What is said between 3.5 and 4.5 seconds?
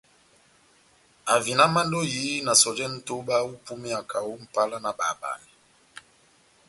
ipúmeya kaho ó